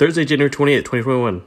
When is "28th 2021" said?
0.48-1.42